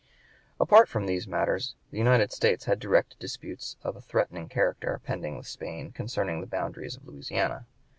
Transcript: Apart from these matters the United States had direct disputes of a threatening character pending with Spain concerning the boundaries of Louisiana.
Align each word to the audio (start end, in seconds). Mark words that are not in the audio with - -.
Apart 0.59 0.87
from 0.89 1.05
these 1.05 1.27
matters 1.27 1.75
the 1.91 1.99
United 1.99 2.31
States 2.31 2.65
had 2.65 2.79
direct 2.79 3.19
disputes 3.19 3.77
of 3.83 3.95
a 3.95 4.01
threatening 4.01 4.49
character 4.49 4.99
pending 5.03 5.37
with 5.37 5.45
Spain 5.45 5.91
concerning 5.91 6.41
the 6.41 6.47
boundaries 6.47 6.95
of 6.95 7.07
Louisiana. 7.07 7.67